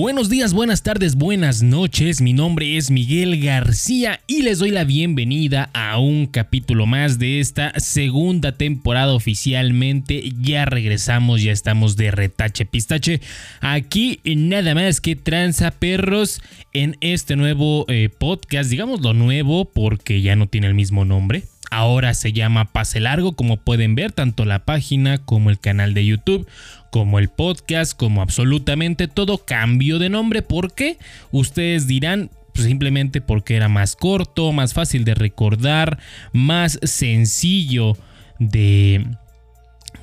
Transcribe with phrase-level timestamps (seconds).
[0.00, 2.20] Buenos días, buenas tardes, buenas noches.
[2.20, 7.40] Mi nombre es Miguel García y les doy la bienvenida a un capítulo más de
[7.40, 10.22] esta segunda temporada oficialmente.
[10.40, 13.20] Ya regresamos, ya estamos de retache pistache.
[13.60, 18.70] Aquí nada más que tranza perros en este nuevo eh, podcast.
[18.70, 21.42] Digamos lo nuevo porque ya no tiene el mismo nombre.
[21.70, 26.06] Ahora se llama Pase Largo, como pueden ver, tanto la página como el canal de
[26.06, 26.46] YouTube
[26.90, 30.42] como el podcast, como absolutamente todo cambio de nombre.
[30.42, 30.98] ¿Por qué?
[31.30, 35.98] Ustedes dirán, pues simplemente porque era más corto, más fácil de recordar,
[36.32, 37.96] más sencillo
[38.38, 39.06] de,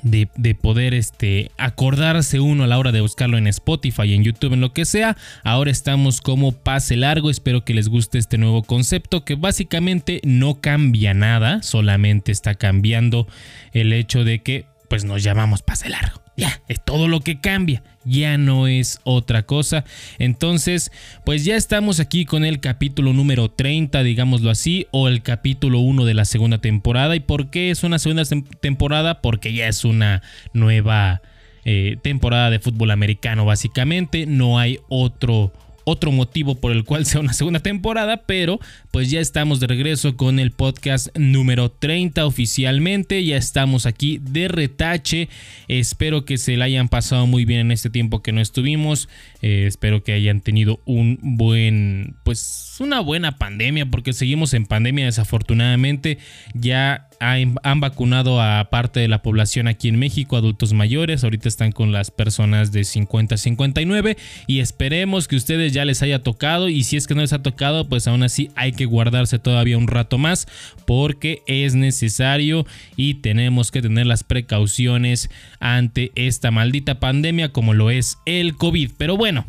[0.02, 4.60] de, poder este, acordarse uno a la hora de buscarlo en Spotify, en YouTube, en
[4.60, 5.16] lo que sea.
[5.44, 7.30] Ahora estamos como pase largo.
[7.30, 13.26] Espero que les guste este nuevo concepto que básicamente no cambia nada, solamente está cambiando
[13.72, 16.25] el hecho de que pues nos llamamos pase largo.
[16.36, 19.84] Ya, es todo lo que cambia, ya no es otra cosa.
[20.18, 20.92] Entonces,
[21.24, 26.04] pues ya estamos aquí con el capítulo número 30, digámoslo así, o el capítulo 1
[26.04, 27.16] de la segunda temporada.
[27.16, 28.24] ¿Y por qué es una segunda
[28.60, 29.22] temporada?
[29.22, 31.22] Porque ya es una nueva
[31.64, 34.26] eh, temporada de fútbol americano, básicamente.
[34.26, 35.52] No hay otro
[35.88, 38.58] otro motivo por el cual sea una segunda temporada, pero
[38.90, 44.48] pues ya estamos de regreso con el podcast número 30 oficialmente, ya estamos aquí de
[44.48, 45.28] retache,
[45.68, 49.08] espero que se la hayan pasado muy bien en este tiempo que no estuvimos,
[49.42, 55.04] eh, espero que hayan tenido un buen, pues una buena pandemia, porque seguimos en pandemia
[55.04, 56.18] desafortunadamente,
[56.52, 61.72] ya han vacunado a parte de la población aquí en México, adultos mayores, ahorita están
[61.72, 66.68] con las personas de 50 a 59 y esperemos que ustedes ya les haya tocado
[66.68, 69.78] y si es que no les ha tocado, pues aún así hay que guardarse todavía
[69.78, 70.46] un rato más
[70.86, 77.90] porque es necesario y tenemos que tener las precauciones ante esta maldita pandemia como lo
[77.90, 78.92] es el COVID.
[78.96, 79.46] Pero bueno,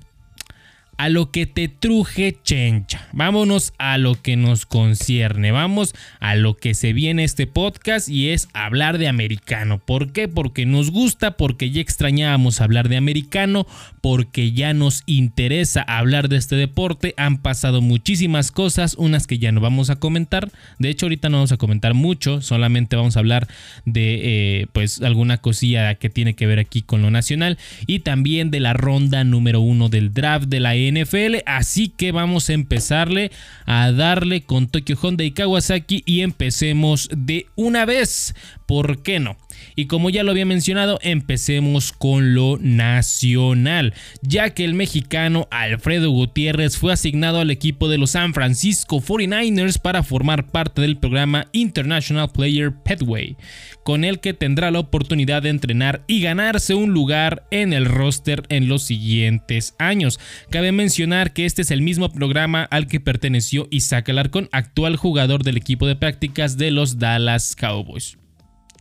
[0.98, 3.08] a lo que te truje chencha.
[3.14, 5.52] Vámonos a lo que nos concierne.
[5.52, 9.80] Vamos a lo que se viene este podcast y es hablar de americano.
[9.80, 10.28] ¿Por qué?
[10.28, 13.68] Porque nos gusta, porque ya extrañábamos hablar de americano,
[14.02, 17.14] porque ya nos interesa hablar de este deporte.
[17.18, 20.52] Han pasado muchísimas cosas, unas que ya no vamos a comentar.
[20.80, 23.48] De hecho, ahorita no vamos a comentar mucho, solamente vamos a hablar
[23.86, 28.52] de eh, pues alguna cosilla que tiene que ver aquí con lo nacional y también
[28.52, 31.38] de la ronda número uno del draft de la NFL.
[31.46, 33.32] Así que vamos a empezarle
[33.66, 38.36] a darle con Tokyo Honda y Kawasaki y empecemos de una vez.
[38.68, 39.38] ¿Por qué no?
[39.76, 46.12] Y como ya lo había mencionado, empecemos con lo nacional, ya que el mexicano Alfredo
[46.12, 51.48] Gutiérrez fue asignado al equipo de los San Francisco 49ers para formar parte del programa
[51.54, 53.38] International Player Pathway,
[53.84, 58.44] con el que tendrá la oportunidad de entrenar y ganarse un lugar en el roster
[58.50, 60.20] en los siguientes años.
[60.50, 65.44] Cabe mencionar que este es el mismo programa al que perteneció Isaac Alarcón, actual jugador
[65.44, 68.18] del equipo de prácticas de los Dallas Cowboys.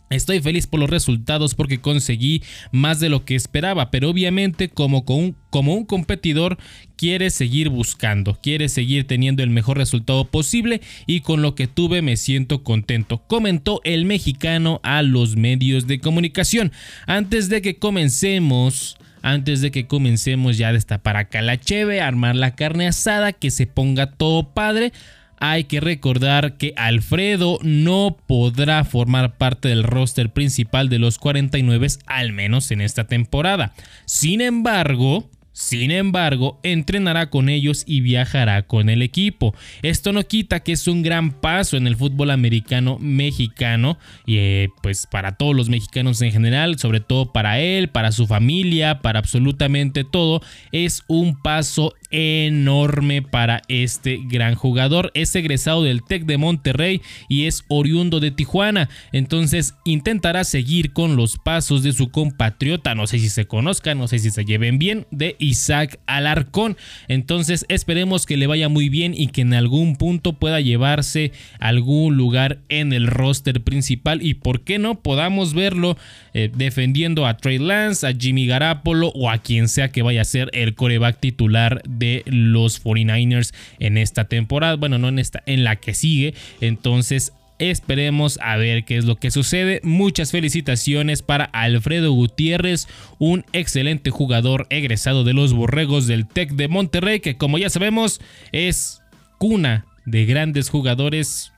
[0.09, 2.41] Estoy feliz por los resultados porque conseguí
[2.71, 6.57] más de lo que esperaba, pero obviamente como, un, como un competidor
[6.95, 12.01] quiere seguir buscando, quiere seguir teniendo el mejor resultado posible y con lo que tuve
[12.01, 16.71] me siento contento, comentó el mexicano a los medios de comunicación.
[17.05, 21.59] Antes de que comencemos, antes de que comencemos ya a destapar acá la
[22.01, 24.93] armar la carne asada, que se ponga todo padre,
[25.39, 31.87] hay que recordar que Alfredo no podrá formar parte del roster principal de los 49
[32.05, 33.73] al menos en esta temporada.
[34.05, 39.55] Sin embargo, sin embargo, entrenará con ellos y viajará con el equipo.
[39.81, 43.97] Esto no quita que es un gran paso en el fútbol americano mexicano
[44.27, 48.27] y eh, pues para todos los mexicanos en general, sobre todo para él, para su
[48.27, 55.11] familia, para absolutamente todo, es un paso enorme para este gran jugador.
[55.13, 58.89] Es egresado del TEC de Monterrey y es oriundo de Tijuana.
[59.11, 62.95] Entonces intentará seguir con los pasos de su compatriota.
[62.95, 65.05] No sé si se conozcan, no sé si se lleven bien.
[65.11, 66.77] De Isaac Alarcón.
[67.07, 72.17] Entonces esperemos que le vaya muy bien y que en algún punto pueda llevarse algún
[72.17, 74.21] lugar en el roster principal.
[74.21, 75.97] Y por qué no podamos verlo
[76.33, 80.25] eh, defendiendo a Trey Lance, a Jimmy Garapolo o a quien sea que vaya a
[80.25, 81.81] ser el coreback titular
[82.25, 84.75] los 49ers en esta temporada.
[84.75, 86.33] Bueno, no en esta, en la que sigue.
[86.61, 89.79] Entonces Esperemos a ver qué es lo que sucede.
[89.83, 96.67] Muchas felicitaciones para Alfredo Gutiérrez, un excelente jugador egresado de los Borregos del TEC de
[96.67, 98.21] Monterrey, que como ya sabemos
[98.51, 99.01] es
[99.39, 101.51] cuna de grandes jugadores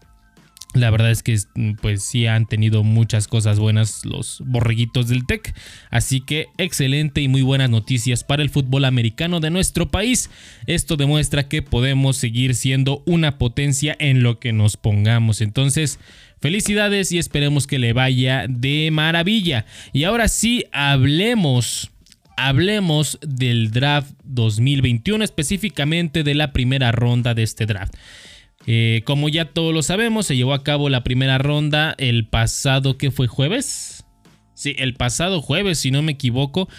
[0.75, 1.36] La verdad es que
[1.81, 5.56] pues sí han tenido muchas cosas buenas los borreguitos del TEC.
[5.89, 10.30] Así que excelente y muy buenas noticias para el fútbol americano de nuestro país.
[10.68, 15.42] Esto demuestra que podemos seguir siendo una potencia en lo que nos pongamos.
[15.42, 16.00] Entonces,
[16.39, 19.65] felicidades y esperemos que le vaya de maravilla.
[19.92, 21.89] Y ahora sí, hablemos
[22.38, 27.94] hablemos del draft 2021, específicamente de la primera ronda de este draft.
[28.71, 33.00] Eh, como ya todos lo sabemos, se llevó a cabo la primera ronda el pasado,
[33.00, 33.25] ¿qué fue?
[33.25, 34.06] ¿Jueves?
[34.54, 36.69] Sí, el pasado jueves, si no me equivoco.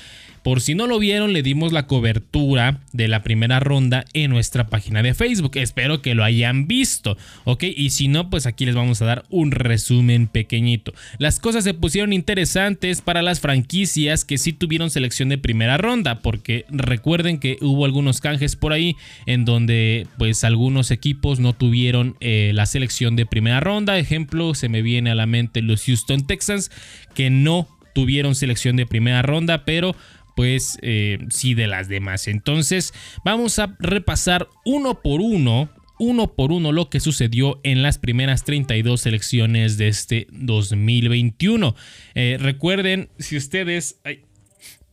[0.42, 4.68] Por si no lo vieron, le dimos la cobertura de la primera ronda en nuestra
[4.68, 5.52] página de Facebook.
[5.56, 7.64] Espero que lo hayan visto, ¿ok?
[7.64, 10.94] Y si no, pues aquí les vamos a dar un resumen pequeñito.
[11.18, 16.20] Las cosas se pusieron interesantes para las franquicias que sí tuvieron selección de primera ronda,
[16.20, 18.96] porque recuerden que hubo algunos canjes por ahí
[19.26, 23.98] en donde pues algunos equipos no tuvieron eh, la selección de primera ronda.
[23.98, 26.70] Ejemplo, se me viene a la mente los Houston Texans
[27.14, 29.96] que no tuvieron selección de primera ronda, pero
[30.34, 32.28] pues eh, sí de las demás.
[32.28, 32.92] Entonces
[33.24, 38.42] vamos a repasar uno por uno uno por uno lo que sucedió en las primeras
[38.44, 41.76] 32 selecciones de este 2021.
[42.14, 44.00] Eh, recuerden, si ustedes,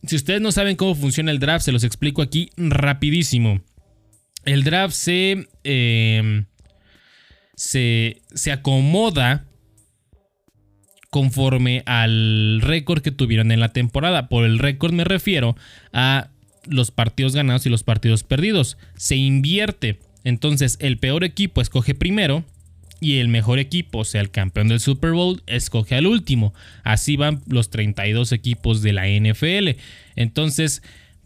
[0.06, 3.62] si ustedes no saben cómo funciona el draft, se los explico aquí rapidísimo.
[4.44, 6.44] El draft se, eh,
[7.56, 9.47] se, se acomoda
[11.10, 14.28] conforme al récord que tuvieron en la temporada.
[14.28, 15.56] Por el récord me refiero
[15.92, 16.28] a
[16.66, 18.76] los partidos ganados y los partidos perdidos.
[18.96, 20.00] Se invierte.
[20.24, 22.44] Entonces el peor equipo escoge primero
[23.00, 26.52] y el mejor equipo, o sea, el campeón del Super Bowl, escoge al último.
[26.82, 29.80] Así van los 32 equipos de la NFL.
[30.16, 30.82] Entonces,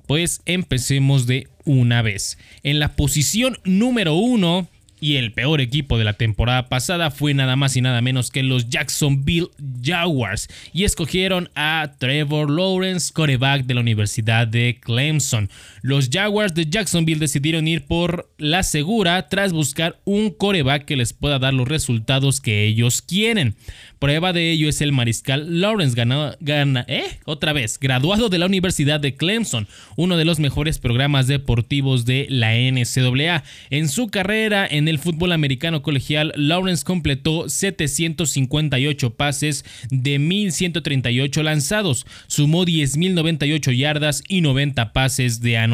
[0.07, 2.39] pues empecemos de una vez.
[2.63, 4.69] En la posición número uno
[5.03, 8.45] y el peor equipo de la temporada pasada fue nada más y nada menos que
[8.45, 9.49] los Jacksonville
[9.83, 10.49] Jaguars.
[10.73, 15.51] Y escogieron a Trevor Lawrence, coreback de la Universidad de Clemson.
[15.83, 21.13] Los Jaguars de Jacksonville decidieron ir por la segura tras buscar un coreback que les
[21.13, 23.57] pueda dar los resultados que ellos quieren.
[23.99, 27.19] Prueba de ello es el mariscal Lawrence, gana, gana, ¿eh?
[27.25, 32.27] Otra vez, graduado de la Universidad de Clemson, uno de los mejores programas deportivos de
[32.29, 33.43] la NCAA.
[33.71, 42.07] En su carrera en el fútbol americano colegial, Lawrence completó 758 pases de 1138 lanzados,
[42.29, 45.72] sumó 10.098 yardas y 90 pases de anotación,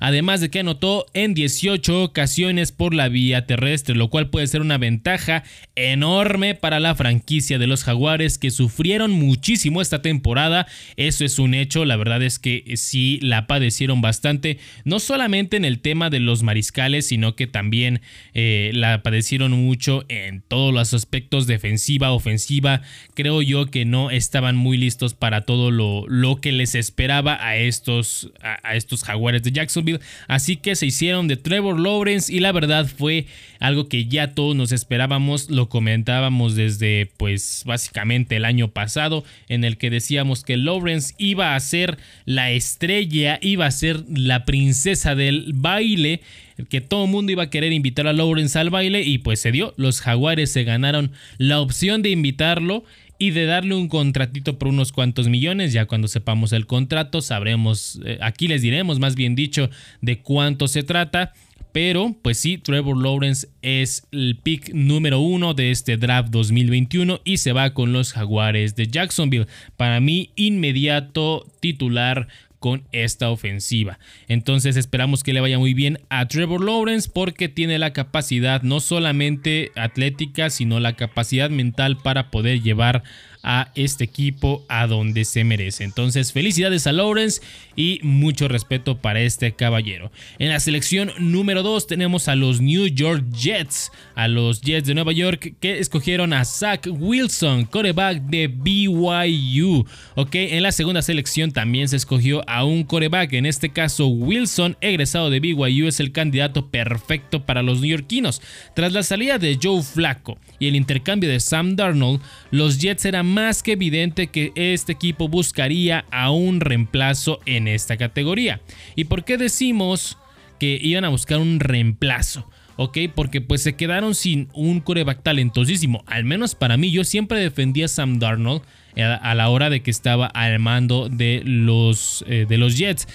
[0.00, 4.60] además de que anotó en 18 ocasiones por la vía terrestre, lo cual puede ser
[4.60, 5.44] una ventaja
[5.76, 10.66] enorme para la franquicia de los Jaguares que sufrieron muchísimo esta temporada.
[10.96, 15.64] Eso es un hecho, la verdad es que sí la padecieron bastante, no solamente en
[15.64, 18.00] el tema de los mariscales, sino que también
[18.34, 22.82] eh, la padecieron mucho en todos los aspectos defensiva, ofensiva.
[23.14, 27.56] Creo yo que no estaban muy listos para todo lo, lo que les esperaba a
[27.56, 30.00] estos, a estos Jaguares de Jacksonville.
[30.28, 33.26] Así que se hicieron de Trevor Lawrence y la verdad fue
[33.60, 39.64] algo que ya todos nos esperábamos, lo comentábamos desde pues, básicamente el año pasado, en
[39.64, 45.14] el que decíamos que Lawrence iba a ser la estrella, iba a ser la princesa
[45.14, 46.20] del baile,
[46.68, 49.50] que todo el mundo iba a querer invitar a Lawrence al baile y pues se
[49.50, 52.84] dio, los jaguares se ganaron la opción de invitarlo
[53.24, 55.72] y de darle un contratito por unos cuantos millones.
[55.72, 59.70] Ya cuando sepamos el contrato sabremos, eh, aquí les diremos más bien dicho
[60.02, 61.32] de cuánto se trata.
[61.72, 67.38] Pero, pues sí, Trevor Lawrence es el pick número uno de este draft 2021 y
[67.38, 69.46] se va con los Jaguares de Jacksonville.
[69.78, 72.28] Para mí, inmediato titular
[72.64, 73.98] con esta ofensiva.
[74.26, 78.80] Entonces esperamos que le vaya muy bien a Trevor Lawrence porque tiene la capacidad no
[78.80, 83.02] solamente atlética, sino la capacidad mental para poder llevar
[83.44, 85.84] a este equipo a donde se merece.
[85.84, 87.42] Entonces, felicidades a Lawrence
[87.76, 90.10] y mucho respeto para este caballero.
[90.38, 94.94] En la selección número 2 tenemos a los New York Jets, a los Jets de
[94.94, 99.86] Nueva York que escogieron a Zach Wilson, coreback de BYU.
[100.14, 104.76] Ok, en la segunda selección también se escogió a un coreback, en este caso Wilson,
[104.80, 108.40] egresado de BYU, es el candidato perfecto para los neoyorquinos.
[108.74, 112.20] Tras la salida de Joe Flacco y el intercambio de Sam Darnold,
[112.50, 117.96] los Jets eran más que evidente que este equipo buscaría a un reemplazo en esta
[117.96, 118.60] categoría.
[118.96, 120.16] ¿Y por qué decimos
[120.58, 122.48] que iban a buscar un reemplazo?
[122.76, 122.98] ¿ok?
[123.14, 126.04] Porque pues se quedaron sin un coreback talentosísimo.
[126.06, 128.62] Al menos para mí, yo siempre defendía a Sam Darnold
[128.96, 133.08] eh, a la hora de que estaba al mando de los, eh, de los Jets.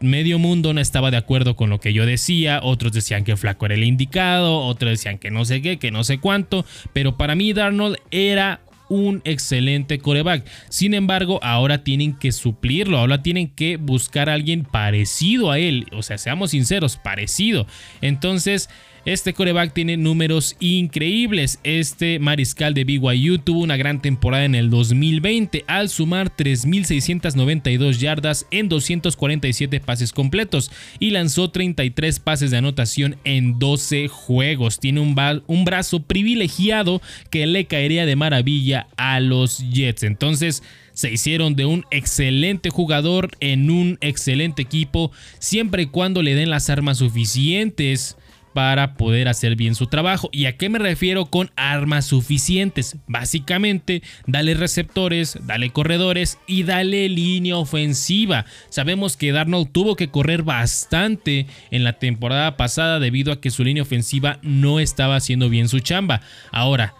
[0.00, 3.66] medio mundo no estaba de acuerdo con lo que yo decía, otros decían que Flaco
[3.66, 7.34] era el indicado, otros decían que no sé qué, que no sé cuánto, pero para
[7.34, 10.46] mí Darnold era un excelente coreback.
[10.68, 15.86] Sin embargo, ahora tienen que suplirlo, ahora tienen que buscar a alguien parecido a él,
[15.92, 17.66] o sea, seamos sinceros, parecido.
[18.00, 18.68] Entonces,
[19.04, 21.60] este coreback tiene números increíbles.
[21.64, 28.46] Este mariscal de BYU tuvo una gran temporada en el 2020 al sumar 3.692 yardas
[28.50, 34.78] en 247 pases completos y lanzó 33 pases de anotación en 12 juegos.
[34.78, 37.00] Tiene un, un brazo privilegiado
[37.30, 40.02] que le caería de maravilla a los Jets.
[40.02, 40.62] Entonces,
[40.92, 46.50] se hicieron de un excelente jugador en un excelente equipo, siempre y cuando le den
[46.50, 48.17] las armas suficientes
[48.52, 50.28] para poder hacer bien su trabajo.
[50.32, 52.96] ¿Y a qué me refiero con armas suficientes?
[53.06, 58.44] Básicamente, dale receptores, dale corredores y dale línea ofensiva.
[58.68, 63.64] Sabemos que Darnold tuvo que correr bastante en la temporada pasada debido a que su
[63.64, 66.20] línea ofensiva no estaba haciendo bien su chamba.
[66.50, 66.94] Ahora,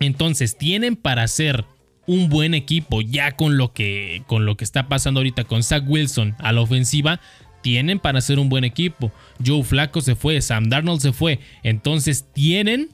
[0.00, 1.64] entonces tienen para hacer
[2.06, 5.84] un buen equipo ya con lo que con lo que está pasando ahorita con Zach
[5.86, 7.20] Wilson a la ofensiva
[7.64, 9.10] tienen para ser un buen equipo.
[9.44, 11.38] Joe Flaco se fue, Sam Darnold se fue.
[11.62, 12.90] Entonces tienen,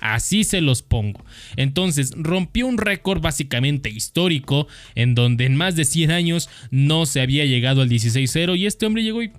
[0.00, 1.24] Así se los pongo.
[1.56, 7.20] Entonces, rompió un récord básicamente histórico en donde en más de 100 años no se
[7.20, 9.32] había llegado al 16-0 y este hombre llegó y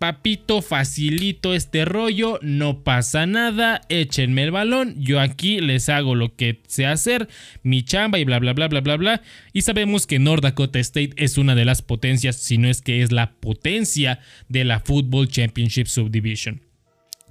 [0.00, 6.34] papito, facilito este rollo, no pasa nada, échenme el balón, yo aquí les hago lo
[6.36, 7.28] que sé hacer,
[7.62, 9.22] mi chamba y bla bla bla bla bla bla.
[9.52, 13.02] Y sabemos que North Dakota State es una de las potencias, si no es que
[13.02, 16.69] es la potencia de la Football Championship Subdivision.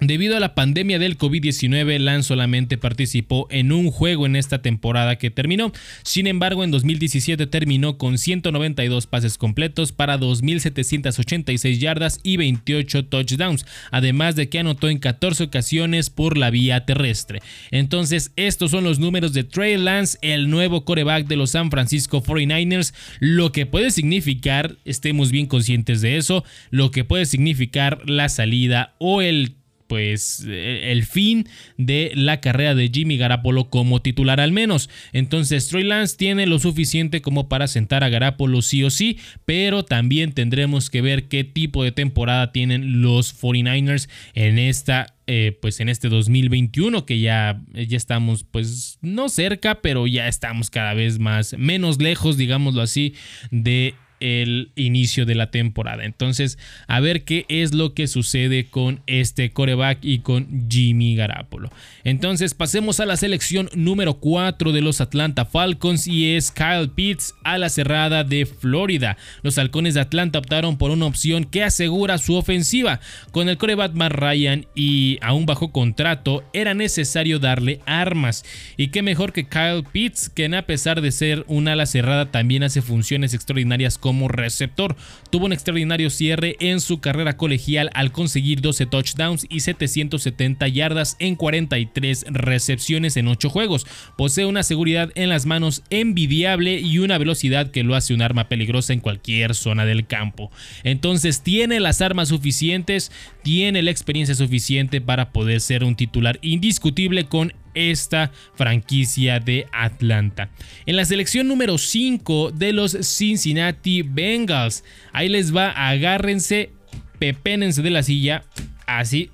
[0.00, 5.16] Debido a la pandemia del COVID-19, Lance solamente participó en un juego en esta temporada
[5.16, 5.72] que terminó.
[6.04, 13.66] Sin embargo, en 2017 terminó con 192 pases completos para 2.786 yardas y 28 touchdowns,
[13.90, 17.40] además de que anotó en 14 ocasiones por la vía terrestre.
[17.70, 22.22] Entonces, estos son los números de Trey Lance, el nuevo coreback de los San Francisco
[22.22, 28.30] 49ers, lo que puede significar, estemos bien conscientes de eso, lo que puede significar la
[28.30, 29.59] salida o el
[29.90, 34.88] pues e, el fin de la carrera de Jimmy Garapolo como titular al menos.
[35.12, 39.84] Entonces Troy Lance tiene lo suficiente como para sentar a Garapolo sí o sí, pero
[39.84, 45.80] también tendremos que ver qué tipo de temporada tienen los 49ers en esta eh, pues
[45.80, 51.18] en este 2021 que ya, ya estamos pues no cerca pero ya estamos cada vez
[51.18, 53.14] más menos lejos digámoslo así
[53.50, 56.04] de el inicio de la temporada.
[56.04, 61.70] Entonces, a ver qué es lo que sucede con este coreback y con Jimmy Garapolo.
[62.04, 67.34] Entonces, pasemos a la selección número 4 de los Atlanta Falcons y es Kyle Pitts
[67.44, 69.16] a la cerrada de Florida.
[69.42, 73.00] Los halcones de Atlanta optaron por una opción que asegura su ofensiva.
[73.32, 78.44] Con el coreback Matt Ryan y aún bajo contrato, era necesario darle armas.
[78.76, 82.62] Y qué mejor que Kyle Pitts, que a pesar de ser una ala cerrada, también
[82.62, 84.96] hace funciones extraordinarias como receptor.
[85.30, 91.14] Tuvo un extraordinario cierre en su carrera colegial al conseguir 12 touchdowns y 770 yardas
[91.20, 93.86] en 43 recepciones en 8 juegos.
[94.18, 98.48] Posee una seguridad en las manos envidiable y una velocidad que lo hace un arma
[98.48, 100.50] peligrosa en cualquier zona del campo.
[100.82, 103.12] Entonces tiene las armas suficientes,
[103.44, 110.50] tiene la experiencia suficiente para poder ser un titular indiscutible con esta franquicia de Atlanta.
[110.86, 116.70] En la selección número 5 de los Cincinnati Bengals, ahí les va, agárrense,
[117.18, 118.44] pepénense de la silla,
[118.86, 119.30] así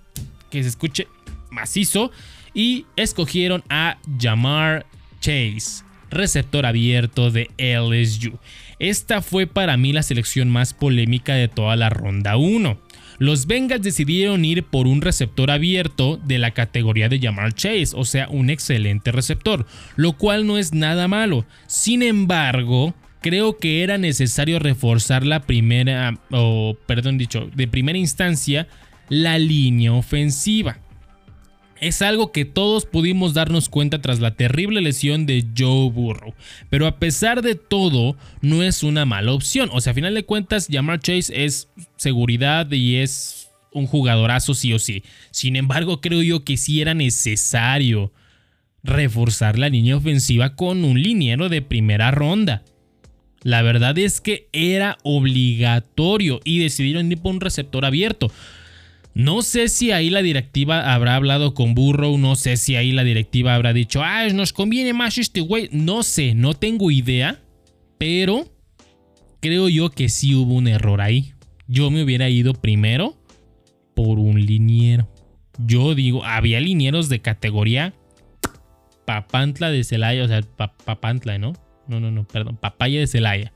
[0.50, 1.08] que se escuche
[1.50, 2.10] macizo,
[2.54, 4.86] y escogieron a Jamar
[5.20, 8.38] Chase, receptor abierto de LSU.
[8.78, 12.85] Esta fue para mí la selección más polémica de toda la ronda 1
[13.18, 18.04] los Bengals decidieron ir por un receptor abierto de la categoría de Jamal Chase, o
[18.04, 21.44] sea, un excelente receptor, lo cual no es nada malo.
[21.66, 28.68] Sin embargo, creo que era necesario reforzar la primera, o perdón dicho, de primera instancia,
[29.08, 30.78] la línea ofensiva.
[31.80, 36.34] Es algo que todos pudimos darnos cuenta tras la terrible lesión de Joe Burrow.
[36.70, 39.68] Pero a pesar de todo, no es una mala opción.
[39.72, 44.72] O sea, a final de cuentas, Jamar Chase es seguridad y es un jugadorazo sí
[44.72, 45.02] o sí.
[45.30, 48.10] Sin embargo, creo yo que sí era necesario
[48.82, 52.62] reforzar la línea ofensiva con un liniero de primera ronda.
[53.42, 58.30] La verdad es que era obligatorio y decidieron ir por un receptor abierto.
[59.16, 63.02] No sé si ahí la directiva habrá hablado con Burrow, no sé si ahí la
[63.02, 65.70] directiva habrá dicho, ah, nos conviene más este güey.
[65.72, 67.40] No sé, no tengo idea,
[67.96, 68.46] pero
[69.40, 71.32] creo yo que sí hubo un error ahí.
[71.66, 73.16] Yo me hubiera ido primero
[73.94, 75.08] por un liniero.
[75.64, 77.94] Yo digo, había linieros de categoría
[79.06, 80.42] Papantla de Celaya, o sea,
[80.84, 81.54] Papantla, ¿no?
[81.88, 83.54] No, no, no, perdón, Papaya de Celaya.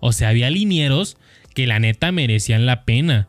[0.00, 1.18] O sea, había linieros
[1.52, 3.28] que la neta merecían la pena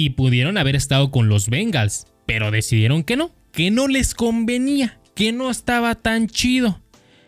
[0.00, 4.98] y pudieron haber estado con los Bengals, pero decidieron que no, que no les convenía,
[5.14, 6.80] que no estaba tan chido.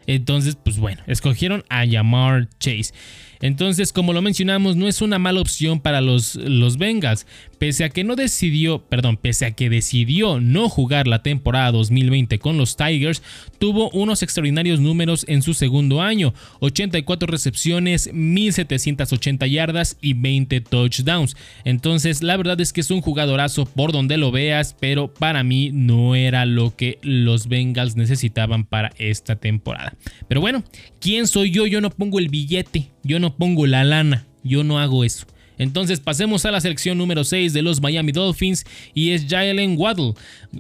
[0.07, 2.95] Entonces, pues bueno, escogieron a Yamar Chase.
[3.43, 7.27] Entonces, como lo mencionamos, no es una mala opción para los, los Bengals,
[7.63, 12.41] pese a que no decidió, perdón, pese a que decidió no jugar la temporada 2020
[12.41, 13.23] con los Tigers,
[13.61, 21.37] tuvo unos extraordinarios números en su segundo año, 84 recepciones, 1780 yardas y 20 touchdowns.
[21.65, 25.71] Entonces, la verdad es que es un jugadorazo por donde lo veas, pero para mí
[25.73, 29.95] no era lo que los Bengals necesitaban para esta temporada.
[30.27, 30.65] Pero bueno,
[30.99, 31.69] ¿quién soy yo?
[31.69, 32.89] Yo no pongo el billete.
[33.05, 35.27] Yo no pongo la lana, yo no hago eso.
[35.59, 40.15] Entonces pasemos a la selección número 6 de los Miami Dolphins y es Jalen Waddle,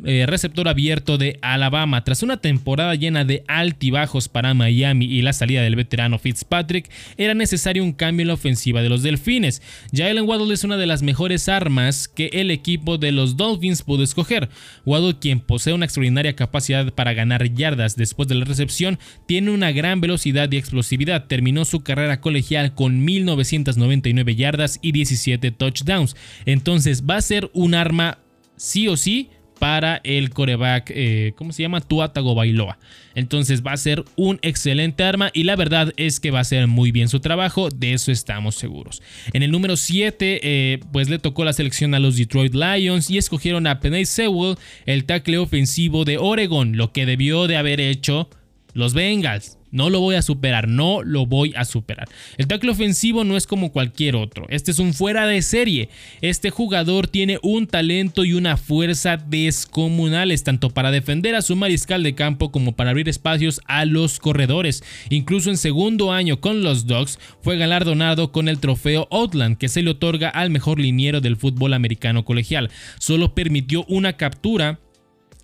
[0.04, 2.04] eh, receptor abierto de Alabama.
[2.04, 7.34] Tras una temporada llena de altibajos para Miami y la salida del veterano Fitzpatrick, era
[7.34, 9.62] necesario un cambio en la ofensiva de los Delfines.
[9.92, 14.02] Jalen Waddle es una de las mejores armas que el equipo de los Dolphins pudo
[14.02, 14.48] escoger.
[14.84, 19.72] Waddle, quien posee una extraordinaria capacidad para ganar yardas después de la recepción, tiene una
[19.72, 21.26] gran velocidad y explosividad.
[21.26, 26.16] Terminó su carrera colegial con 1999 yardas y 17 touchdowns.
[26.44, 28.18] Entonces va a ser un arma
[28.56, 29.30] sí o sí
[29.62, 31.80] para el coreback, eh, ¿cómo se llama?
[31.80, 32.80] Tuatago Bailoa.
[33.14, 36.66] Entonces va a ser un excelente arma y la verdad es que va a hacer
[36.66, 39.02] muy bien su trabajo, de eso estamos seguros.
[39.32, 43.18] En el número 7, eh, pues le tocó la selección a los Detroit Lions y
[43.18, 48.28] escogieron a Penny Sewell, el tackle ofensivo de Oregon, lo que debió de haber hecho
[48.74, 49.58] los Bengals.
[49.72, 52.08] No lo voy a superar, no lo voy a superar.
[52.36, 54.46] El tackle ofensivo no es como cualquier otro.
[54.50, 55.88] Este es un fuera de serie.
[56.20, 62.02] Este jugador tiene un talento y una fuerza descomunales, tanto para defender a su mariscal
[62.02, 64.84] de campo como para abrir espacios a los corredores.
[65.08, 69.82] Incluso en segundo año con los Dogs fue galardonado con el trofeo Outland, que se
[69.82, 72.70] le otorga al mejor liniero del fútbol americano colegial.
[72.98, 74.80] Solo permitió una captura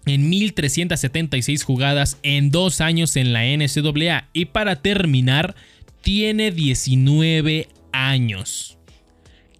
[0.08, 5.54] en 1376 jugadas en dos años en la NCAA y para terminar
[6.02, 8.78] tiene 19 años.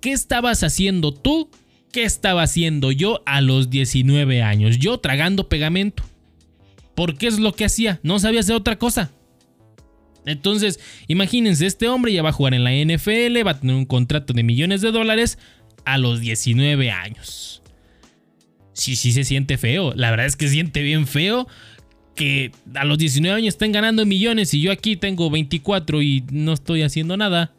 [0.00, 1.50] ¿Qué estabas haciendo tú?
[1.92, 4.78] ¿Qué estaba haciendo yo a los 19 años?
[4.78, 6.04] Yo tragando pegamento.
[6.94, 8.00] ¿Por qué es lo que hacía?
[8.02, 9.10] No sabía hacer otra cosa.
[10.26, 13.86] Entonces, imagínense, este hombre ya va a jugar en la NFL, va a tener un
[13.86, 15.38] contrato de millones de dólares
[15.84, 17.57] a los 19 años
[18.78, 19.92] sí, sí se siente feo.
[19.94, 21.46] La verdad es que se siente bien feo
[22.14, 26.52] que a los 19 años estén ganando millones y yo aquí tengo 24 y no
[26.52, 27.52] estoy haciendo nada.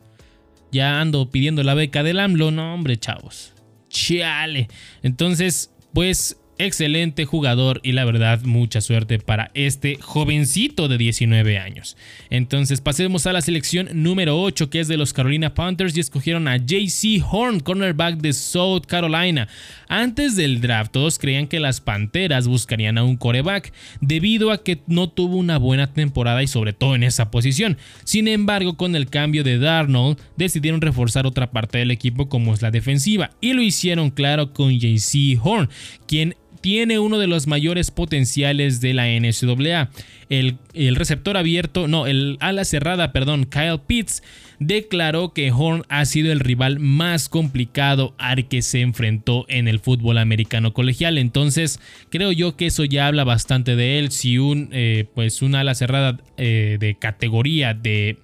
[0.72, 2.52] Ya ando pidiendo la beca del AMLO.
[2.52, 3.54] No, hombre, chavos.
[3.90, 4.68] Chale.
[5.02, 11.98] Entonces, pues excelente jugador y la verdad mucha suerte para este jovencito de 19 años.
[12.30, 16.48] Entonces pasemos a la selección número 8 que es de los Carolina Panthers y escogieron
[16.48, 19.48] a JC Horn, cornerback de South Carolina.
[19.88, 24.82] Antes del draft todos creían que las Panteras buscarían a un coreback debido a que
[24.86, 27.78] no tuvo una buena temporada y sobre todo en esa posición.
[28.04, 32.62] Sin embargo con el cambio de Darnold decidieron reforzar otra parte del equipo como es
[32.62, 35.70] la defensiva y lo hicieron claro con JC Horn,
[36.06, 39.90] quien tiene uno de los mayores potenciales de la NCAA.
[40.30, 44.22] El, receptor abierto, no, el ala cerrada, perdón, Kyle Pitts,
[44.60, 49.80] declaró que Horn ha sido el rival más complicado al que se enfrentó en el
[49.80, 51.18] fútbol americano colegial.
[51.18, 54.12] Entonces, creo yo que eso ya habla bastante de él.
[54.12, 58.20] Si un, eh, pues un ala cerrada eh, de categoría de,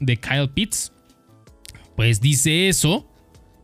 [0.00, 0.92] de Kyle Pitts,
[1.96, 3.08] pues dice eso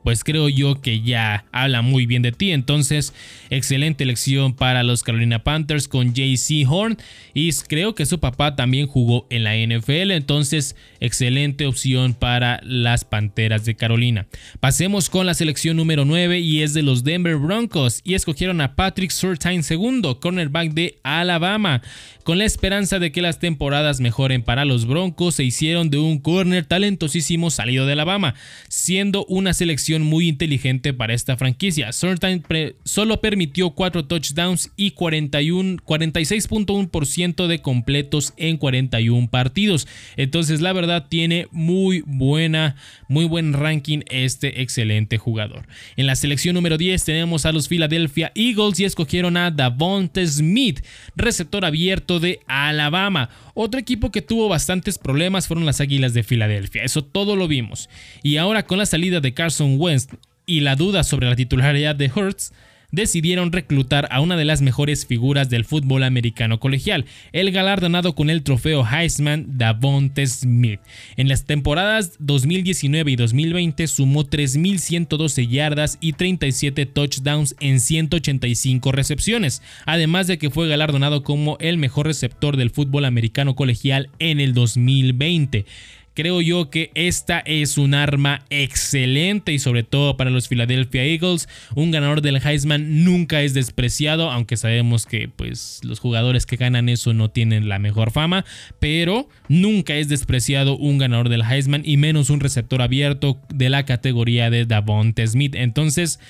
[0.02, 2.52] pues creo yo que ya habla muy bien de ti.
[2.52, 3.12] Entonces,
[3.50, 6.96] excelente elección para los Carolina Panthers con JC Horn.
[7.34, 10.10] Y creo que su papá también jugó en la NFL.
[10.10, 14.26] Entonces, excelente opción para las Panteras de Carolina.
[14.60, 18.00] Pasemos con la selección número 9 y es de los Denver Broncos.
[18.04, 21.82] Y escogieron a Patrick Surtain II, cornerback de Alabama.
[22.24, 26.20] Con la esperanza de que las temporadas mejoren para los Broncos, se hicieron de un
[26.20, 28.34] corner talentosísimo salido de Alabama,
[28.68, 31.92] siendo una selección muy inteligente para esta franquicia.
[31.92, 32.42] Surtain
[32.84, 39.86] solo permitió 4 touchdowns y 46.1% de completos en 41 partidos.
[40.16, 42.76] Entonces la verdad tiene muy buena,
[43.08, 45.66] muy buen ranking este excelente jugador.
[45.96, 50.80] En la selección número 10 tenemos a los Philadelphia Eagles y escogieron a Davonte Smith,
[51.16, 53.28] receptor abierto de Alabama.
[53.54, 57.88] Otro equipo que tuvo bastantes problemas fueron las Águilas de Filadelfia, eso todo lo vimos.
[58.22, 60.08] Y ahora con la salida de Carson Wentz
[60.46, 62.52] y la duda sobre la titularidad de Hurts,
[62.92, 68.30] decidieron reclutar a una de las mejores figuras del fútbol americano colegial, el galardonado con
[68.30, 70.80] el trofeo Heisman Davonte Smith.
[71.16, 79.62] En las temporadas 2019 y 2020 sumó 3.112 yardas y 37 touchdowns en 185 recepciones,
[79.86, 84.52] además de que fue galardonado como el mejor receptor del fútbol americano colegial en el
[84.52, 85.64] 2020.
[86.14, 91.48] Creo yo que esta es un arma excelente y sobre todo para los Philadelphia Eagles.
[91.74, 96.90] Un ganador del Heisman nunca es despreciado, aunque sabemos que pues los jugadores que ganan
[96.90, 98.44] eso no tienen la mejor fama,
[98.78, 103.86] pero nunca es despreciado un ganador del Heisman y menos un receptor abierto de la
[103.86, 105.54] categoría de Davonte Smith.
[105.54, 106.20] Entonces,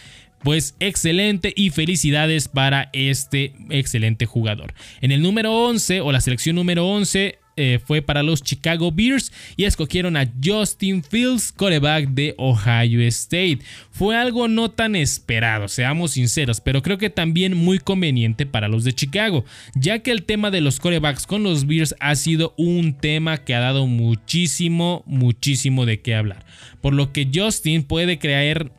[0.42, 4.74] pues excelente y felicidades para este excelente jugador.
[5.00, 9.32] En el número 11 o la selección número 11 eh, fue para los Chicago Bears
[9.56, 13.60] y escogieron a Justin Fields, coreback de Ohio State.
[13.90, 18.84] Fue algo no tan esperado, seamos sinceros, pero creo que también muy conveniente para los
[18.84, 22.94] de Chicago, ya que el tema de los corebacks con los Bears ha sido un
[22.94, 26.44] tema que ha dado muchísimo, muchísimo de qué hablar.
[26.80, 28.72] Por lo que Justin puede creer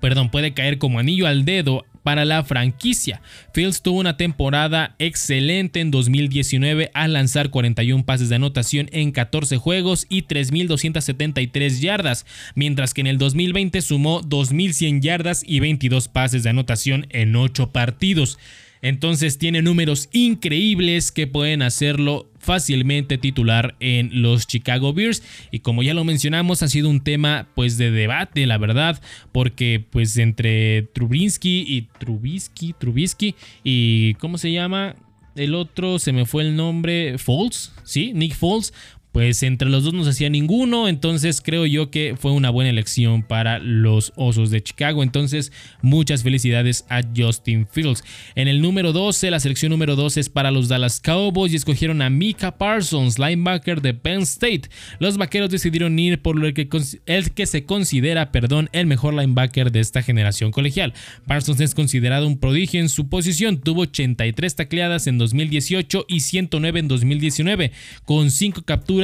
[0.00, 3.22] perdón, puede caer como anillo al dedo para la franquicia.
[3.54, 9.58] Fields tuvo una temporada excelente en 2019 al lanzar 41 pases de anotación en 14
[9.58, 16.42] juegos y 3.273 yardas, mientras que en el 2020 sumó 2.100 yardas y 22 pases
[16.42, 18.40] de anotación en 8 partidos.
[18.82, 25.82] Entonces tiene números increíbles que pueden hacerlo fácilmente titular en los Chicago Bears y como
[25.82, 29.00] ya lo mencionamos ha sido un tema pues de debate la verdad
[29.30, 34.96] porque pues entre Trubinsky y Trubisky Trubisky y ¿cómo se llama?
[35.36, 38.74] El otro se me fue el nombre Foles, sí, Nick Foles,
[39.12, 42.70] pues entre los dos no se hacía ninguno, entonces creo yo que fue una buena
[42.70, 48.04] elección para los Osos de Chicago, entonces muchas felicidades a Justin Fields.
[48.36, 52.02] En el número 12, la selección número 12 es para los Dallas Cowboys y escogieron
[52.02, 54.70] a Mika Parsons, linebacker de Penn State.
[55.00, 56.68] Los vaqueros decidieron ir por el que,
[57.06, 60.94] el que se considera, perdón, el mejor linebacker de esta generación colegial.
[61.26, 66.80] Parsons es considerado un prodigio en su posición, tuvo 83 tacleadas en 2018 y 109
[66.80, 67.72] en 2019,
[68.04, 68.99] con 5 capturas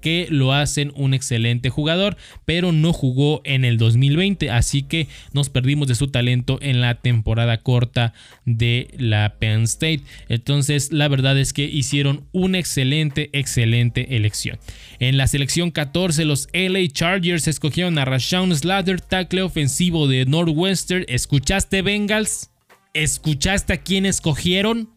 [0.00, 5.50] que lo hacen un excelente jugador, pero no jugó en el 2020, así que nos
[5.50, 8.12] perdimos de su talento en la temporada corta
[8.44, 10.02] de la Penn State.
[10.28, 14.58] Entonces, la verdad es que hicieron una excelente, excelente elección.
[14.98, 21.04] En la selección 14, los LA Chargers escogieron a Rashawn Slater, tackle ofensivo de Northwestern.
[21.08, 22.50] ¿Escuchaste, Bengals?
[22.94, 24.90] ¿Escuchaste a quién escogieron?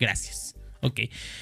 [0.00, 0.43] Gracias.
[0.84, 1.00] Ok.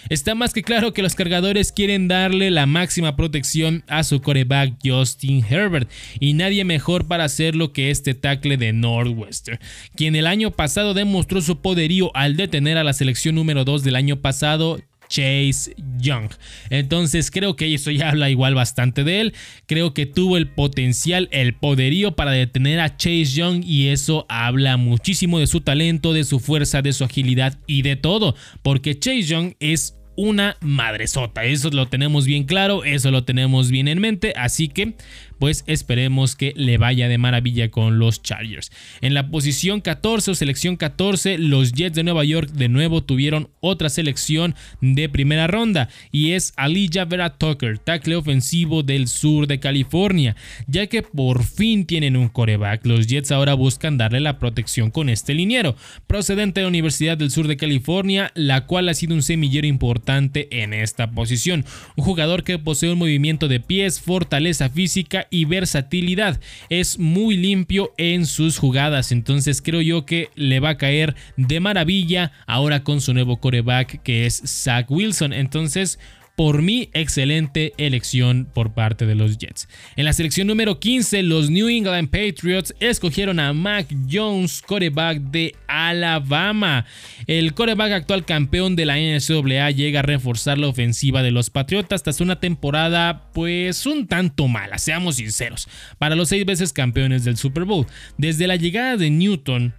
[0.08, 4.74] Está más que claro que los cargadores quieren darle la máxima protección a su coreback
[4.84, 5.90] Justin Herbert.
[6.20, 9.58] Y nadie mejor para hacerlo que este tackle de Northwestern,
[9.96, 13.96] quien el año pasado demostró su poderío al detener a la selección número 2 del
[13.96, 14.78] año pasado,
[15.12, 16.30] Chase Young.
[16.70, 19.34] Entonces creo que eso ya habla igual bastante de él.
[19.66, 24.78] Creo que tuvo el potencial, el poderío para detener a Chase Young y eso habla
[24.78, 28.34] muchísimo de su talento, de su fuerza, de su agilidad y de todo.
[28.62, 31.44] Porque Chase Young es una madresota.
[31.44, 34.32] Eso lo tenemos bien claro, eso lo tenemos bien en mente.
[34.36, 34.94] Así que
[35.42, 38.70] pues esperemos que le vaya de maravilla con los Chargers.
[39.00, 43.48] En la posición 14 o selección 14, los Jets de Nueva York de nuevo tuvieron
[43.58, 49.58] otra selección de primera ronda y es Aliyah Vera Tucker, tackle ofensivo del sur de
[49.58, 50.36] California.
[50.68, 55.08] Ya que por fin tienen un coreback, los Jets ahora buscan darle la protección con
[55.08, 55.74] este liniero,
[56.06, 60.62] procedente de la Universidad del Sur de California, la cual ha sido un semillero importante
[60.62, 61.64] en esta posición.
[61.96, 66.38] Un jugador que posee un movimiento de pies, fortaleza física y versatilidad.
[66.68, 71.58] Es muy limpio en sus jugadas, entonces creo yo que le va a caer de
[71.58, 75.32] maravilla ahora con su nuevo coreback que es Zach Wilson.
[75.32, 75.98] Entonces,
[76.36, 79.68] por mi excelente elección por parte de los Jets.
[79.96, 85.54] En la selección número 15, los New England Patriots escogieron a Mac Jones, coreback de
[85.66, 86.86] Alabama.
[87.26, 92.02] El coreback actual campeón de la NCAA llega a reforzar la ofensiva de los Patriotas
[92.02, 95.68] tras una temporada pues un tanto mala, seamos sinceros,
[95.98, 97.86] para los seis veces campeones del Super Bowl.
[98.16, 99.74] Desde la llegada de Newton,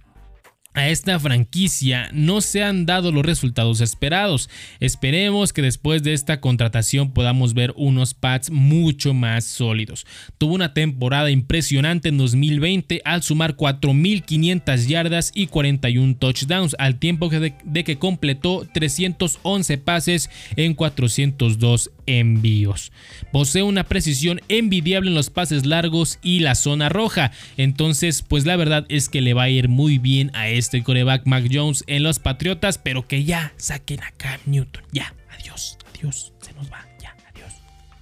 [0.74, 4.50] a esta franquicia no se han dado los resultados esperados.
[4.80, 10.04] Esperemos que después de esta contratación podamos ver unos pads mucho más sólidos.
[10.36, 17.28] Tuvo una temporada impresionante en 2020 al sumar 4.500 yardas y 41 touchdowns al tiempo
[17.28, 22.92] de que completó 311 pases en 402 envíos.
[23.32, 27.32] Posee una precisión envidiable en los pases largos y la zona roja.
[27.56, 31.26] Entonces, pues la verdad es que le va a ir muy bien a este coreback
[31.26, 34.82] Mac Jones en los Patriotas, pero que ya saquen a Cam Newton.
[34.92, 36.86] Ya, adiós, adiós, se nos va.
[37.00, 37.52] Ya, adiós,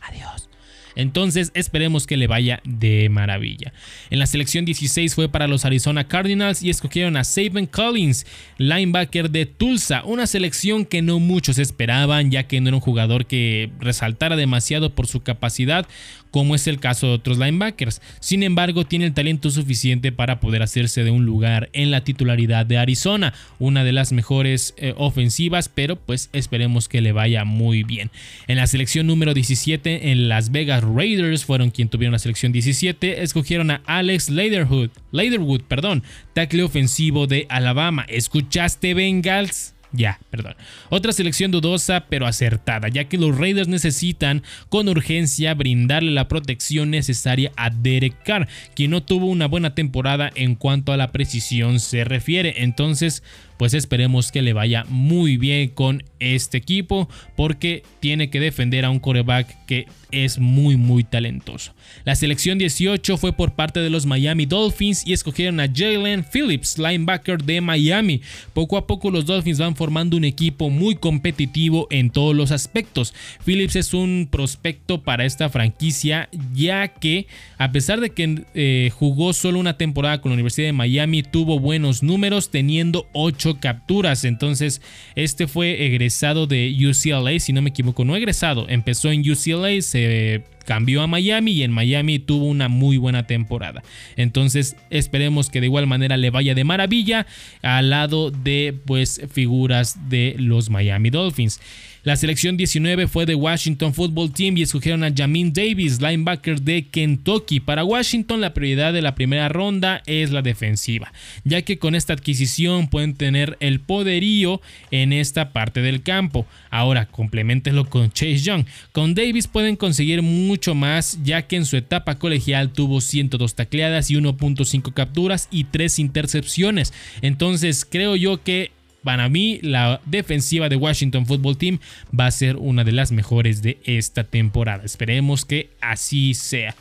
[0.00, 0.48] adiós.
[0.96, 3.72] Entonces esperemos que le vaya de maravilla.
[4.10, 8.26] En la selección 16 fue para los Arizona Cardinals y escogieron a Saban Collins,
[8.58, 13.26] linebacker de Tulsa, una selección que no muchos esperaban ya que no era un jugador
[13.26, 15.86] que resaltara demasiado por su capacidad
[16.32, 18.00] como es el caso de otros linebackers.
[18.18, 22.66] Sin embargo, tiene el talento suficiente para poder hacerse de un lugar en la titularidad
[22.66, 27.82] de Arizona, una de las mejores eh, ofensivas, pero pues esperemos que le vaya muy
[27.82, 28.10] bien.
[28.48, 33.22] En la selección número 17 en Las Vegas Raiders fueron quien tuvieron la selección 17,
[33.22, 36.02] escogieron a Alex Leatherwood, perdón,
[36.34, 38.04] tackle ofensivo de Alabama.
[38.08, 39.74] ¿Escuchaste Bengals?
[39.94, 40.54] Ya, perdón.
[40.88, 46.90] Otra selección dudosa pero acertada, ya que los Raiders necesitan con urgencia brindarle la protección
[46.90, 51.78] necesaria a Derek Carr, quien no tuvo una buena temporada en cuanto a la precisión
[51.78, 52.62] se refiere.
[52.62, 53.22] Entonces,
[53.62, 58.90] pues esperemos que le vaya muy bien con este equipo porque tiene que defender a
[58.90, 61.72] un coreback que es muy muy talentoso.
[62.04, 66.76] La selección 18 fue por parte de los Miami Dolphins y escogieron a Jalen Phillips,
[66.76, 68.20] linebacker de Miami.
[68.52, 73.14] Poco a poco los Dolphins van formando un equipo muy competitivo en todos los aspectos.
[73.44, 79.32] Phillips es un prospecto para esta franquicia ya que a pesar de que eh, jugó
[79.32, 84.24] solo una temporada con la Universidad de Miami, tuvo buenos números teniendo 8 capturas.
[84.24, 84.82] Entonces
[85.14, 90.44] este fue egresado de UCLA, si no me equivoco, no egresado, empezó en UCLA, se
[90.64, 93.82] cambió a Miami y en Miami tuvo una muy buena temporada.
[94.16, 97.26] Entonces esperemos que de igual manera le vaya de maravilla
[97.62, 101.60] al lado de pues figuras de los Miami Dolphins.
[102.04, 106.88] La selección 19 fue de Washington Football Team y escogieron a Jamin Davis, linebacker de
[106.88, 107.60] Kentucky.
[107.60, 111.12] Para Washington la prioridad de la primera ronda es la defensiva,
[111.44, 116.44] ya que con esta adquisición pueden tener el poderío en esta parte del campo.
[116.70, 118.64] Ahora, complementenlo con Chase Young.
[118.90, 120.22] Con Davis pueden conseguir
[120.52, 125.64] mucho más, ya que en su etapa colegial tuvo 102 tacleadas y 1.5 capturas y
[125.64, 126.92] 3 intercepciones.
[127.22, 128.70] Entonces creo yo que
[129.02, 131.78] para mí, la defensiva de Washington Football Team
[132.18, 134.84] va a ser una de las mejores de esta temporada.
[134.84, 136.76] Esperemos que así sea.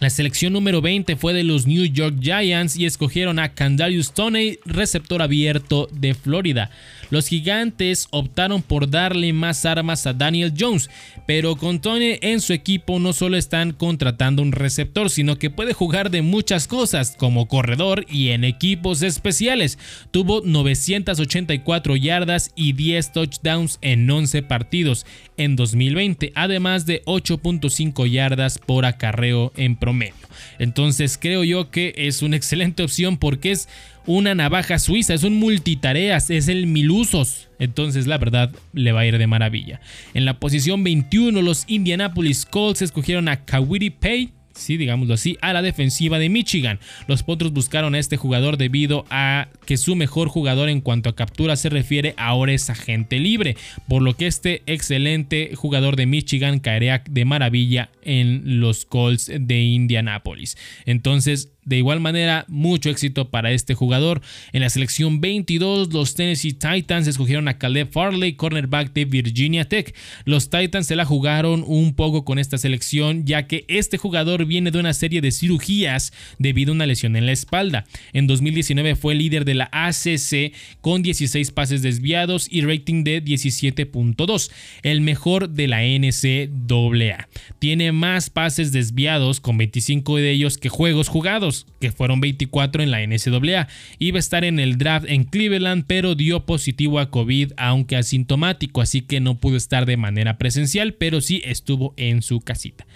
[0.00, 4.58] La selección número 20 fue de los New York Giants y escogieron a Candarius Toney,
[4.66, 6.70] receptor abierto de Florida.
[7.10, 10.90] Los gigantes optaron por darle más armas a Daniel Jones,
[11.26, 15.72] pero con Tony en su equipo no solo están contratando un receptor, sino que puede
[15.72, 19.78] jugar de muchas cosas, como corredor y en equipos especiales.
[20.10, 28.58] Tuvo 984 yardas y 10 touchdowns en 11 partidos en 2020, además de 8.5 yardas
[28.58, 30.14] por acarreo en promedio.
[30.58, 33.68] Entonces creo yo que es una excelente opción porque es
[34.06, 37.48] una navaja suiza, es un multitareas, es el milusos.
[37.58, 39.80] Entonces la verdad le va a ir de maravilla.
[40.12, 45.52] En la posición 21 los Indianapolis Colts escogieron a Kawiri Pay sí, digámoslo así, a
[45.52, 46.78] la defensiva de Michigan.
[47.06, 51.16] Los Potros buscaron a este jugador debido a que su mejor jugador en cuanto a
[51.16, 53.56] captura se refiere ahora es agente libre,
[53.88, 59.62] por lo que este excelente jugador de Michigan caería de maravilla en los Colts de
[59.62, 60.56] Indianapolis.
[60.86, 64.20] Entonces, de igual manera, mucho éxito para este jugador.
[64.52, 69.94] En la selección 22, los Tennessee Titans escogieron a Caleb Farley, cornerback de Virginia Tech.
[70.24, 74.70] Los Titans se la jugaron un poco con esta selección, ya que este jugador viene
[74.70, 77.84] de una serie de cirugías debido a una lesión en la espalda.
[78.12, 84.50] En 2019 fue líder de la ACC con 16 pases desviados y rating de 17.2,
[84.82, 87.28] el mejor de la NCAA.
[87.58, 92.90] Tiene más pases desviados con 25 de ellos que juegos jugados que fueron 24 en
[92.90, 93.68] la NCAA.
[93.98, 98.80] Iba a estar en el draft en Cleveland, pero dio positivo a COVID, aunque asintomático,
[98.80, 102.86] así que no pudo estar de manera presencial, pero sí estuvo en su casita.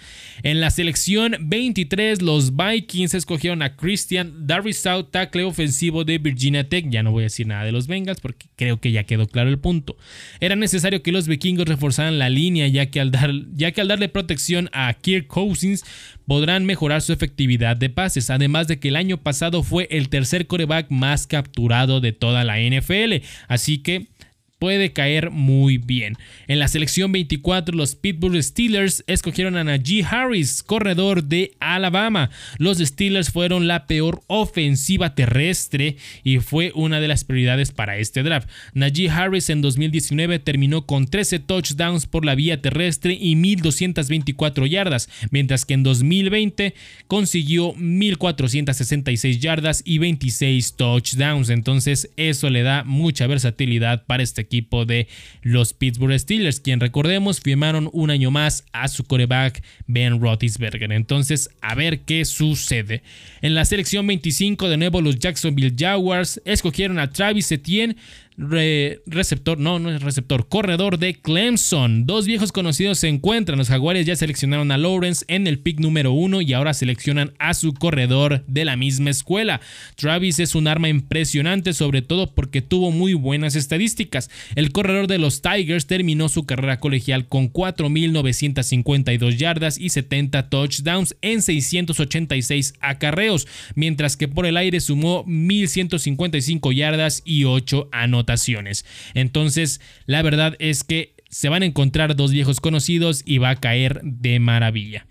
[0.43, 6.85] En la selección 23, los Vikings escogieron a Christian Darrisaw, tackle ofensivo de Virginia Tech.
[6.89, 9.49] Ya no voy a decir nada de los Bengals porque creo que ya quedó claro
[9.49, 9.97] el punto.
[10.39, 13.89] Era necesario que los vikingos reforzaran la línea, ya que al, dar, ya que al
[13.89, 15.83] darle protección a Kirk Cousins
[16.29, 20.45] podrán mejorar su efectividad de pases, además de que el año pasado fue el tercer
[20.45, 23.25] coreback más capturado de toda la NFL.
[23.47, 24.09] Así que
[24.59, 26.17] puede caer muy bien.
[26.47, 32.29] En la selección 24, los Pittsburgh Steelers escogieron a Najee Harris, corredor de Alabama.
[32.57, 38.21] Los Steelers fueron la peor ofensiva terrestre y fue una de las prioridades para este
[38.21, 38.49] draft.
[38.73, 45.09] Najee Harris en 2019 terminó con 13 touchdowns por la vía terrestre y 1224 yardas,
[45.31, 46.73] mientras que en 2020
[47.07, 51.49] consiguió 1466 yardas y 26 touchdowns.
[51.49, 55.07] Entonces, eso le da mucha versatilidad para este equipo de
[55.43, 60.91] los Pittsburgh Steelers, quien recordemos firmaron un año más a su coreback Ben Roethlisberger.
[60.91, 63.03] Entonces, a ver qué sucede.
[63.41, 67.95] En la selección 25 de nuevo los Jacksonville Jaguars escogieron a Travis Etienne
[68.39, 72.05] receptor, no, no es receptor, corredor de Clemson.
[72.05, 73.57] Dos viejos conocidos se encuentran.
[73.57, 77.53] Los Jaguares ya seleccionaron a Lawrence en el pick número uno y ahora seleccionan a
[77.53, 79.59] su corredor de la misma escuela.
[79.95, 84.29] Travis es un arma impresionante, sobre todo porque tuvo muy buenas estadísticas.
[84.55, 91.17] El corredor de los Tigers terminó su carrera colegial con 4.952 yardas y 70 touchdowns
[91.21, 98.28] en 686 acarreos, mientras que por el aire sumó 1.155 yardas y 8 anotaciones.
[99.13, 103.55] Entonces, la verdad es que se van a encontrar dos viejos conocidos y va a
[103.55, 105.05] caer de maravilla.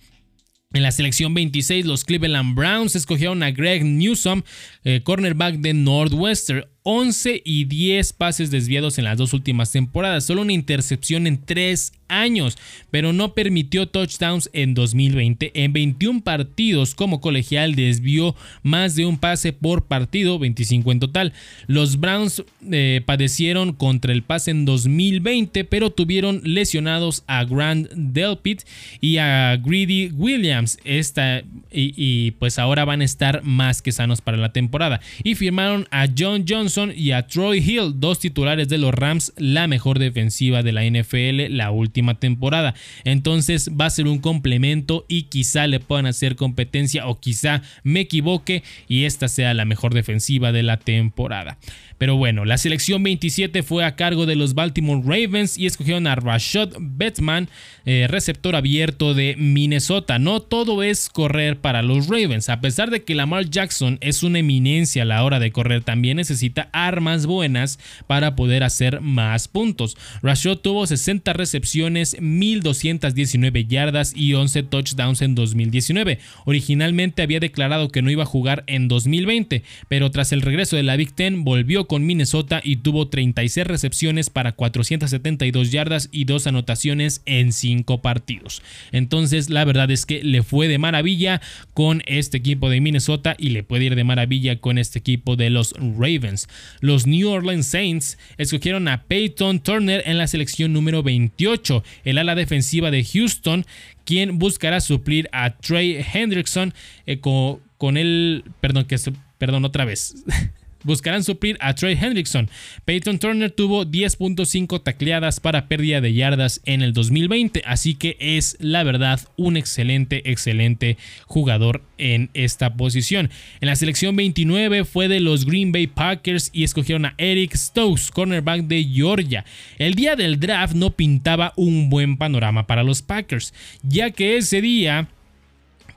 [0.75, 4.43] En la selección 26, los Cleveland Browns escogieron a Greg Newsom,
[4.85, 6.67] eh, cornerback de Northwestern.
[6.90, 11.92] 11 y 10 pases desviados en las dos últimas temporadas, solo una intercepción en 3
[12.09, 12.57] años,
[12.90, 15.53] pero no permitió touchdowns en 2020.
[15.53, 21.35] En 21 partidos como colegial desvió más de un pase por partido, 25 en total.
[21.66, 28.62] Los Browns eh, padecieron contra el pase en 2020, pero tuvieron lesionados a Grant Delpit
[29.03, 30.79] y a Greedy Williams.
[30.85, 35.03] Esta, y, y pues ahora van a estar más que sanos para la temporada.
[35.22, 39.67] Y firmaron a John Johnson y a Troy Hill, dos titulares de los Rams, la
[39.67, 42.75] mejor defensiva de la NFL la última temporada.
[43.05, 48.01] Entonces va a ser un complemento y quizá le puedan hacer competencia o quizá me
[48.01, 51.59] equivoque y esta sea la mejor defensiva de la temporada.
[51.99, 56.15] Pero bueno, la selección 27 fue a cargo de los Baltimore Ravens y escogieron a
[56.15, 57.49] Rashad Batman,
[57.85, 60.21] eh, receptor abierto de Minnesota.
[60.21, 62.49] No todo es correr para los Ravens.
[62.49, 66.19] A pesar de que Lamar Jackson es una eminencia a la hora de correr, también
[66.19, 69.97] necesita armas buenas para poder hacer más puntos.
[70.23, 76.21] Rashad tuvo 60 recepciones, 1219 yardas y 11 touchdowns en 2019.
[76.45, 80.85] Originalmente había declarado que no iba a jugar en 2020, pero tras el regreso de
[80.85, 86.46] la Big Ten volvió con Minnesota y tuvo 36 recepciones para 472 yardas y dos
[86.46, 88.62] anotaciones en 5 partidos.
[88.92, 91.40] Entonces la verdad es que le fue de maravilla
[91.74, 95.51] con este equipo de Minnesota y le puede ir de maravilla con este equipo de
[95.51, 96.49] los Ravens.
[96.80, 102.34] Los New Orleans Saints escogieron a Peyton Turner en la selección número 28, el ala
[102.34, 103.64] defensiva de Houston,
[104.05, 106.74] quien buscará suplir a Trey Hendrickson
[107.07, 108.45] eh, con, con, el...
[108.61, 108.97] Perdón, que,
[109.39, 110.14] perdón, otra vez.
[110.85, 112.49] buscarán suplir a Trey Hendrickson.
[112.85, 118.57] Peyton Turner tuvo 10.5 tacleadas para pérdida de yardas en el 2020, así que es
[118.61, 123.31] la verdad un excelente, excelente jugador en esta posición.
[123.61, 128.11] En la selección 29 fue de los Green Bay Packers y escogieron a Eric Stokes,
[128.12, 129.45] cornerback de Georgia.
[129.79, 133.53] El día del draft no pintaba un buen panorama para los Packers,
[133.83, 135.09] ya que ese día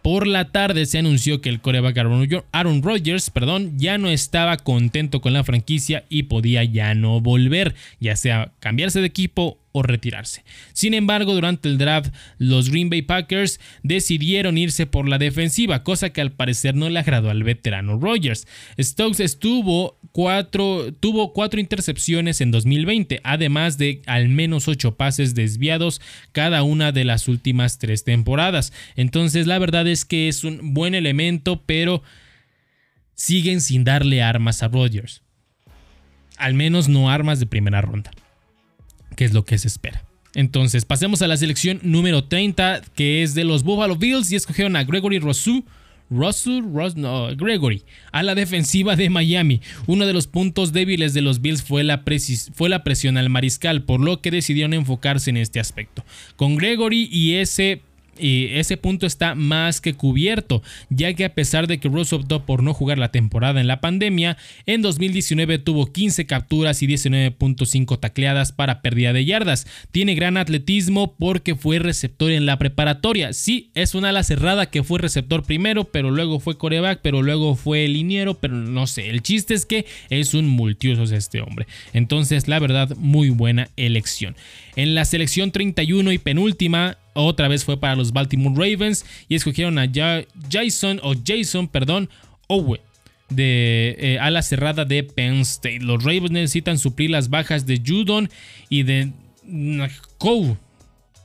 [0.02, 1.98] por la tarde se anunció que el coreback
[2.52, 7.76] Aaron Rodgers perdón, ya no estaba contento con la franquicia y podía ya no volver,
[8.00, 10.44] ya sea cambiarse de equipo o retirarse.
[10.74, 16.12] Sin embargo, durante el draft, los Green Bay Packers decidieron irse por la defensiva, cosa
[16.12, 18.48] que al parecer no le agradó al veterano Rodgers.
[18.80, 26.02] Stokes estuvo tuvo cuatro intercepciones en 2020, además de al menos ocho pases desviados
[26.32, 28.74] cada una de las últimas tres temporadas.
[28.96, 32.04] Entonces, la verdad es que es un buen elemento, pero
[33.14, 35.22] siguen sin darle armas a Rodgers.
[36.38, 38.12] Al menos no armas de primera ronda
[39.16, 40.04] que es lo que se espera.
[40.34, 44.76] Entonces, pasemos a la selección número 30, que es de los Buffalo Bills, y escogieron
[44.76, 45.66] a Gregory Rousseau.
[46.12, 46.64] Russell,
[46.96, 49.62] no, Gregory, a la defensiva de Miami.
[49.88, 52.04] Uno de los puntos débiles de los Bills fue la,
[52.54, 56.04] fue la presión al mariscal, por lo que decidieron enfocarse en este aspecto.
[56.36, 57.82] Con Gregory y ese
[58.18, 62.46] y ese punto está más que cubierto, ya que a pesar de que Russell optó
[62.46, 68.00] por no jugar la temporada en la pandemia, en 2019 tuvo 15 capturas y 19.5
[68.00, 69.66] tacleadas para pérdida de yardas.
[69.92, 73.34] Tiene gran atletismo porque fue receptor en la preparatoria.
[73.34, 77.56] Sí, es una ala cerrada que fue receptor primero, pero luego fue coreback, pero luego
[77.56, 79.10] fue liniero, pero no sé.
[79.10, 81.68] El chiste es que es un multiusos este hombre.
[81.94, 84.36] Entonces, la verdad, muy buena elección.
[84.76, 89.78] En la selección 31 y penúltima, otra vez fue para los Baltimore Ravens y escogieron
[89.80, 89.90] a
[90.50, 92.10] Jason o Jason, perdón,
[92.48, 92.80] Owe
[93.30, 95.80] de eh, ala cerrada de Penn State.
[95.80, 98.30] Los Ravens necesitan suplir las bajas de Judon
[98.70, 99.12] y de
[100.18, 100.58] Kou,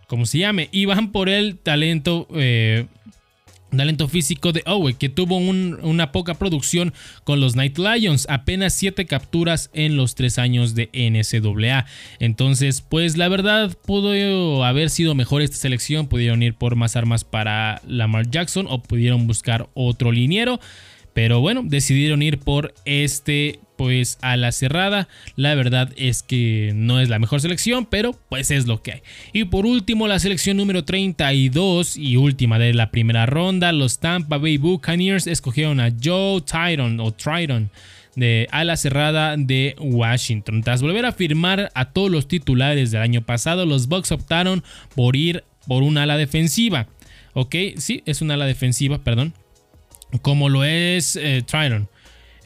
[0.07, 2.87] como se llame, y van por el talento eh,
[3.76, 6.92] talento físico de Owe, que tuvo una poca producción
[7.24, 11.86] con los Night Lions, apenas 7 capturas en los 3 años de NCAA.
[12.18, 17.24] Entonces, pues la verdad pudo haber sido mejor esta selección, pudieron ir por más armas
[17.24, 20.60] para Lamar Jackson o pudieron buscar otro liniero.
[21.16, 25.08] Pero bueno, decidieron ir por este pues a la cerrada.
[25.34, 29.02] La verdad es que no es la mejor selección, pero pues es lo que hay.
[29.32, 34.36] Y por último, la selección número 32 y última de la primera ronda, los Tampa
[34.36, 37.70] Bay Buccaneers escogieron a Joe Tyron o Triton
[38.14, 40.62] de ala cerrada de Washington.
[40.62, 44.62] Tras volver a firmar a todos los titulares del año pasado, los Bucks optaron
[44.94, 46.88] por ir por una ala defensiva.
[47.32, 49.32] Ok, sí, es una ala defensiva, perdón
[50.18, 51.44] como lo es eh.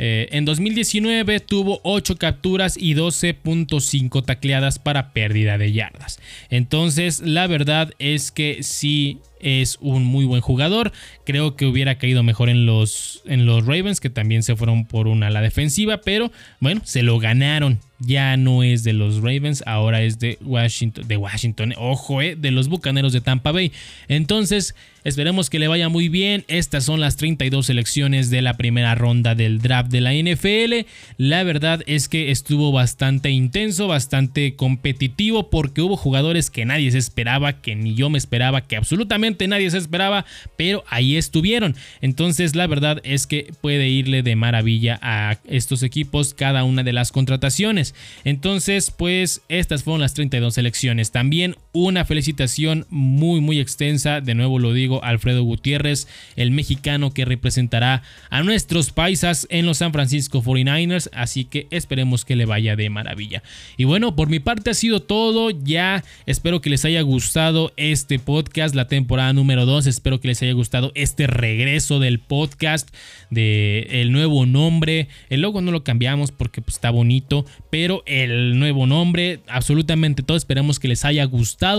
[0.03, 6.21] Eh, en 2019 tuvo 8 capturas y 12.5 tacleadas para pérdida de yardas.
[6.49, 10.93] Entonces, la verdad es que sí es un muy buen jugador.
[11.27, 15.07] Creo que hubiera caído mejor en los, en los Ravens, que también se fueron por
[15.07, 19.63] una a la defensiva, pero bueno, se lo ganaron ya no es de los Ravens,
[19.67, 23.73] ahora es de Washington, de Washington, ojo, eh, de los Bucaneros de Tampa Bay.
[24.09, 24.75] Entonces,
[25.05, 26.45] esperemos que le vaya muy bien.
[26.49, 30.87] Estas son las 32 selecciones de la primera ronda del draft de la NFL.
[31.19, 36.99] La verdad es que estuvo bastante intenso, bastante competitivo, porque hubo jugadores que nadie se
[36.99, 40.25] esperaba, que ni yo me esperaba, que absolutamente nadie se esperaba,
[40.57, 41.77] pero ahí estuvieron.
[42.01, 46.93] Entonces, la verdad es que puede irle de maravilla a estos equipos cada una de
[46.93, 47.90] las contrataciones.
[48.25, 51.11] Entonces, pues estas fueron las 32 elecciones.
[51.11, 57.25] También una felicitación muy, muy extensa, de nuevo lo digo, Alfredo Gutiérrez, el mexicano que
[57.25, 62.75] representará a nuestros paisas en los San Francisco 49ers, así que esperemos que le vaya
[62.75, 63.43] de maravilla.
[63.77, 68.19] Y bueno, por mi parte ha sido todo, ya espero que les haya gustado este
[68.19, 72.89] podcast, la temporada número 2, espero que les haya gustado este regreso del podcast,
[73.31, 78.59] de el nuevo nombre, el logo no lo cambiamos porque pues, está bonito, pero el
[78.59, 81.25] nuevo nombre, absolutamente todo, esperamos que les haya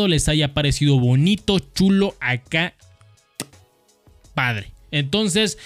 [0.07, 2.73] les haya parecido bonito, chulo acá,
[4.34, 4.71] padre.
[4.91, 5.57] Entonces,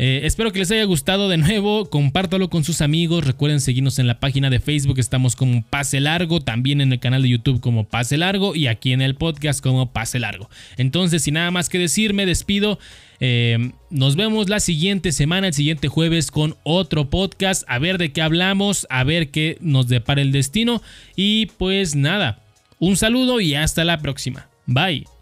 [0.00, 1.90] Eh, espero que les haya gustado de nuevo.
[1.90, 3.26] Compártalo con sus amigos.
[3.26, 5.00] Recuerden seguirnos en la página de Facebook.
[5.00, 6.38] Estamos como Pase Largo.
[6.40, 8.54] También en el canal de YouTube como Pase Largo.
[8.54, 10.48] Y aquí en el podcast como Pase Largo.
[10.76, 12.78] Entonces, sin nada más que decir, me despido.
[13.18, 17.64] Eh, nos vemos la siguiente semana, el siguiente jueves, con otro podcast.
[17.66, 18.86] A ver de qué hablamos.
[18.90, 20.80] A ver qué nos depara el destino.
[21.16, 22.44] Y pues nada.
[22.78, 24.48] Un saludo y hasta la próxima.
[24.66, 25.17] Bye.